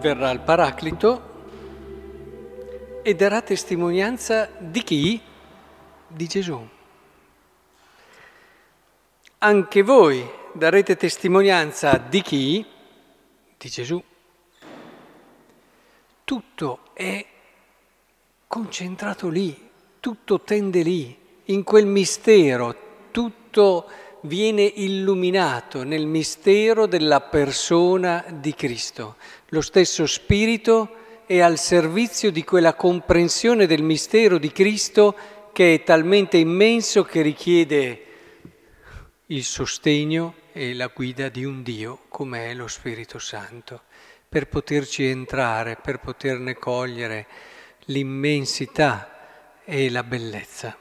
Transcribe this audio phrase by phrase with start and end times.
[0.00, 1.28] verrà il Paraclito
[3.02, 5.20] e darà testimonianza di chi?
[6.06, 6.68] Di Gesù.
[9.38, 12.66] Anche voi darete testimonianza di chi?
[13.56, 14.02] Di Gesù.
[16.24, 17.26] Tutto è
[18.46, 19.70] concentrato lì,
[20.00, 22.74] tutto tende lì, in quel mistero,
[23.10, 23.88] tutto
[24.22, 29.16] viene illuminato nel mistero della persona di Cristo.
[29.48, 30.96] Lo stesso Spirito
[31.26, 35.16] è al servizio di quella comprensione del mistero di Cristo
[35.52, 38.04] che è talmente immenso che richiede
[39.26, 43.82] il sostegno e la guida di un Dio come è lo Spirito Santo,
[44.28, 47.26] per poterci entrare, per poterne cogliere
[47.86, 50.76] l'immensità e la bellezza.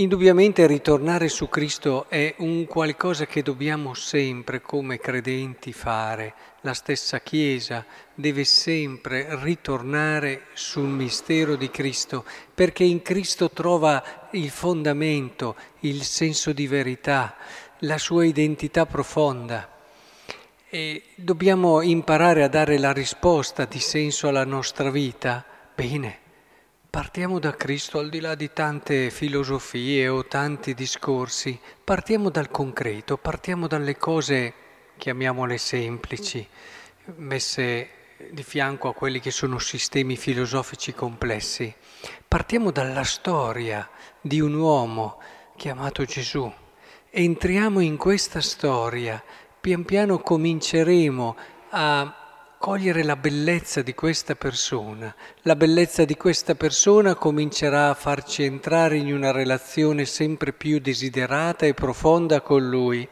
[0.00, 6.34] Indubbiamente ritornare su Cristo è un qualcosa che dobbiamo sempre come credenti fare.
[6.60, 14.50] La stessa Chiesa deve sempre ritornare sul mistero di Cristo perché in Cristo trova il
[14.50, 17.34] fondamento, il senso di verità,
[17.80, 19.68] la sua identità profonda.
[20.68, 25.44] E dobbiamo imparare a dare la risposta di senso alla nostra vita.
[25.74, 26.26] Bene
[26.90, 33.18] Partiamo da Cristo al di là di tante filosofie o tanti discorsi, partiamo dal concreto,
[33.18, 34.54] partiamo dalle cose,
[34.96, 36.48] chiamiamole semplici,
[37.16, 37.90] messe
[38.30, 41.72] di fianco a quelli che sono sistemi filosofici complessi.
[42.26, 43.86] Partiamo dalla storia
[44.18, 45.20] di un uomo
[45.56, 46.50] chiamato Gesù.
[47.10, 49.22] Entriamo in questa storia,
[49.60, 51.36] pian piano cominceremo
[51.68, 52.27] a
[52.58, 55.14] cogliere la bellezza di questa persona.
[55.42, 61.66] La bellezza di questa persona comincerà a farci entrare in una relazione sempre più desiderata
[61.66, 63.08] e profonda con lui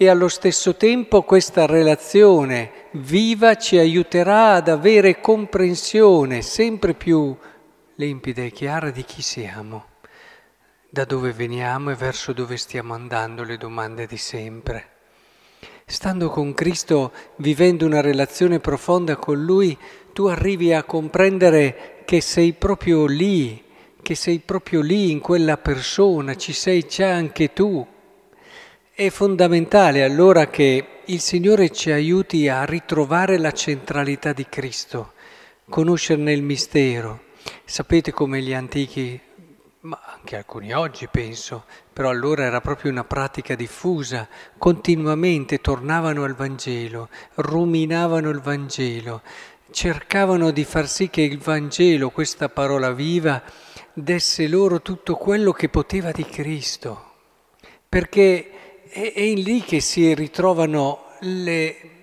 [0.00, 7.36] e allo stesso tempo questa relazione viva ci aiuterà ad avere comprensione sempre più
[7.96, 9.86] limpida e chiara di chi siamo,
[10.88, 14.97] da dove veniamo e verso dove stiamo andando, le domande di sempre.
[15.90, 19.74] Stando con Cristo, vivendo una relazione profonda con Lui,
[20.12, 23.64] tu arrivi a comprendere che sei proprio lì,
[24.02, 27.84] che sei proprio lì in quella persona, ci sei già anche tu.
[28.92, 35.12] È fondamentale allora che il Signore ci aiuti a ritrovare la centralità di Cristo,
[35.70, 37.20] conoscerne il mistero.
[37.64, 39.18] Sapete come gli antichi
[39.88, 44.28] ma anche alcuni oggi penso, però allora era proprio una pratica diffusa,
[44.58, 49.22] continuamente tornavano al Vangelo, ruminavano il Vangelo,
[49.70, 53.42] cercavano di far sì che il Vangelo, questa parola viva,
[53.94, 57.12] desse loro tutto quello che poteva di Cristo,
[57.88, 61.97] perché è, è lì che si ritrovano le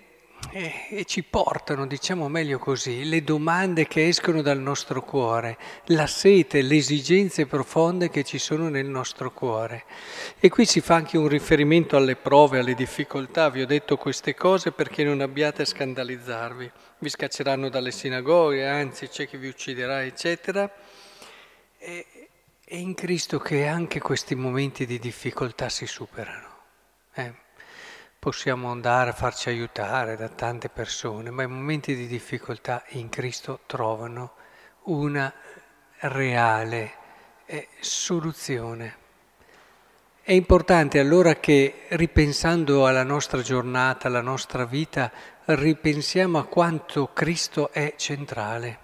[0.52, 6.08] e, e, ci portano, diciamo meglio così, le domande che escono dal nostro cuore, la
[6.08, 9.86] sete, le esigenze profonde che ci sono nel nostro cuore.
[10.40, 13.50] E qui si fa anche un riferimento alle prove, alle difficoltà.
[13.50, 16.72] Vi ho detto queste cose perché non abbiate a scandalizzarvi.
[17.00, 20.72] Vi scacceranno dalle sinagoghe, anzi c'è chi vi ucciderà, eccetera.
[21.78, 22.06] E,
[22.64, 26.54] è in Cristo che anche questi momenti di difficoltà si superano.
[27.14, 27.44] Eh?
[28.26, 33.60] Possiamo andare a farci aiutare da tante persone, ma i momenti di difficoltà in Cristo
[33.68, 34.32] trovano
[34.86, 35.32] una
[36.00, 36.94] reale
[37.46, 38.96] eh, soluzione.
[40.24, 45.12] È importante allora che ripensando alla nostra giornata, alla nostra vita,
[45.46, 48.76] ripensiamo a quanto Cristo è centrale,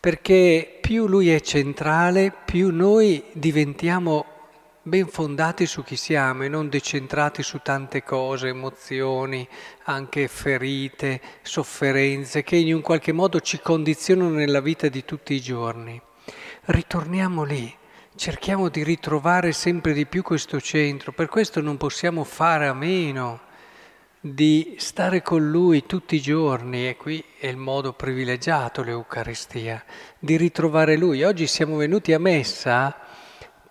[0.00, 4.35] perché più Lui è centrale, più noi diventiamo
[4.86, 9.46] ben fondati su chi siamo e non decentrati su tante cose, emozioni,
[9.86, 15.40] anche ferite, sofferenze che in un qualche modo ci condizionano nella vita di tutti i
[15.40, 16.00] giorni.
[16.66, 17.74] Ritorniamo lì,
[18.14, 23.40] cerchiamo di ritrovare sempre di più questo centro, per questo non possiamo fare a meno
[24.20, 29.84] di stare con Lui tutti i giorni, e qui è il modo privilegiato l'Eucaristia,
[30.16, 31.24] di ritrovare Lui.
[31.24, 33.00] Oggi siamo venuti a messa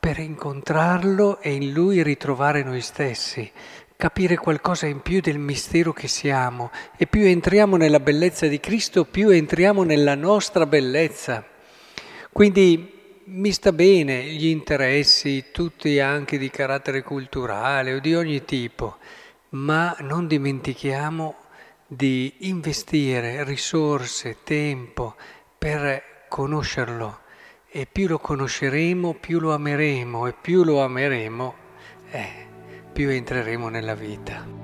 [0.05, 3.51] per incontrarlo e in lui ritrovare noi stessi,
[3.97, 9.05] capire qualcosa in più del mistero che siamo e più entriamo nella bellezza di Cristo,
[9.05, 11.43] più entriamo nella nostra bellezza.
[12.31, 18.97] Quindi mi sta bene gli interessi, tutti anche di carattere culturale o di ogni tipo,
[19.49, 21.35] ma non dimentichiamo
[21.87, 25.15] di investire risorse, tempo
[25.57, 27.23] per conoscerlo
[27.77, 31.55] e più lo conosceremo, più lo ameremo e più lo ameremo,
[32.11, 32.47] eh,
[32.93, 34.54] più entreremo nella vita.